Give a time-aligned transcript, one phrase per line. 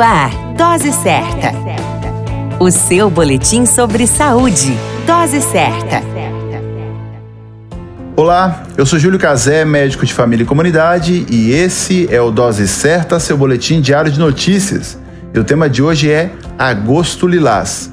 [0.00, 1.52] Ar, Dose Certa.
[2.58, 4.74] O seu boletim sobre saúde.
[5.06, 6.02] Dose Certa.
[8.16, 12.66] Olá, eu sou Júlio Cazé, médico de família e comunidade, e esse é o Dose
[12.66, 14.98] Certa, seu boletim diário de notícias.
[15.34, 17.92] E o tema de hoje é Agosto Lilás.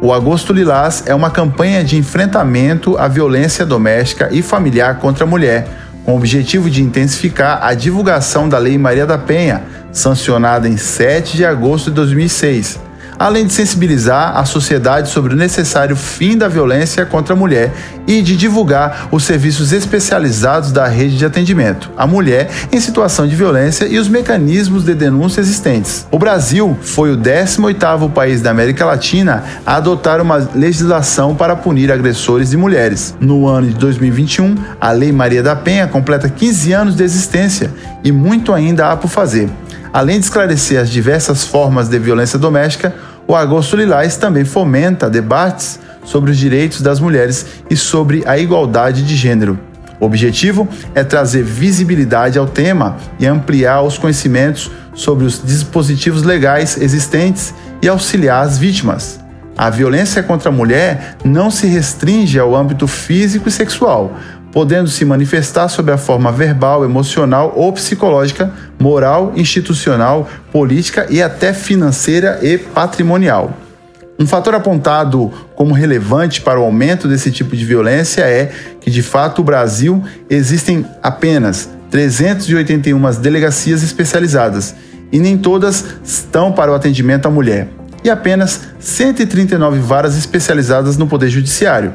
[0.00, 5.26] O Agosto Lilás é uma campanha de enfrentamento à violência doméstica e familiar contra a
[5.26, 5.66] mulher
[6.08, 9.62] com o objetivo de intensificar a divulgação da Lei Maria da Penha,
[9.92, 12.78] sancionada em 7 de agosto de 2006,
[13.18, 17.72] além de sensibilizar a sociedade sobre o necessário fim da violência contra a mulher
[18.06, 23.34] e de divulgar os serviços especializados da rede de atendimento à mulher em situação de
[23.34, 26.06] violência e os mecanismos de denúncia existentes.
[26.10, 31.90] O Brasil foi o 18º país da América Latina a adotar uma legislação para punir
[31.90, 33.14] agressores de mulheres.
[33.20, 37.70] No ano de 2021, a Lei Maria da Penha completa 15 anos de existência
[38.04, 39.48] e muito ainda há por fazer.
[39.92, 42.94] Além de esclarecer as diversas formas de violência doméstica,
[43.26, 49.02] o Agosto Lilás também fomenta debates sobre os direitos das mulheres e sobre a igualdade
[49.02, 49.58] de gênero.
[50.00, 56.76] O objetivo é trazer visibilidade ao tema e ampliar os conhecimentos sobre os dispositivos legais
[56.80, 59.18] existentes e auxiliar as vítimas.
[59.58, 64.16] A violência contra a mulher não se restringe ao âmbito físico e sexual,
[64.52, 71.52] podendo se manifestar sob a forma verbal, emocional ou psicológica, moral, institucional, política e até
[71.52, 73.52] financeira e patrimonial.
[74.16, 79.02] Um fator apontado como relevante para o aumento desse tipo de violência é que, de
[79.02, 80.00] fato, o Brasil
[80.30, 84.74] existem apenas 381 delegacias especializadas
[85.10, 87.68] e nem todas estão para o atendimento à mulher,
[88.02, 91.92] e apenas 139 varas especializadas no Poder Judiciário.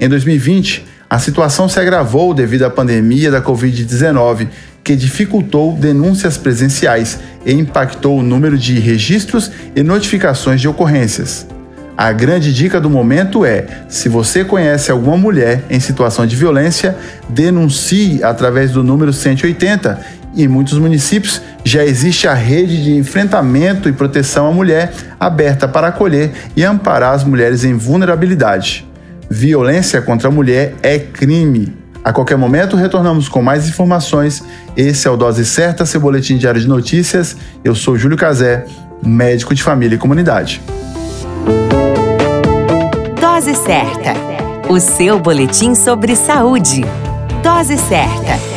[0.00, 4.48] Em 2020, a situação se agravou devido à pandemia da Covid-19,
[4.82, 11.46] que dificultou denúncias presenciais e impactou o número de registros e notificações de ocorrências.
[11.96, 16.94] A grande dica do momento é: se você conhece alguma mulher em situação de violência,
[17.28, 19.98] denuncie através do número 180.
[20.36, 25.88] Em muitos municípios já existe a rede de enfrentamento e proteção à mulher aberta para
[25.88, 28.86] acolher e amparar as mulheres em vulnerabilidade.
[29.30, 31.74] Violência contra a mulher é crime.
[32.04, 34.44] A qualquer momento retornamos com mais informações.
[34.76, 37.34] Esse é o Dose Certa, seu boletim diário de notícias.
[37.64, 38.66] Eu sou Júlio Cazé,
[39.02, 40.60] médico de família e comunidade.
[43.18, 44.12] Dose Certa,
[44.68, 46.84] o seu boletim sobre saúde.
[47.42, 48.55] Dose Certa.